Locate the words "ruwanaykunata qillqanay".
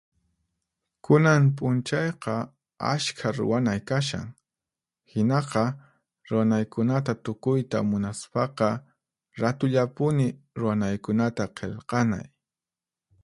10.59-12.25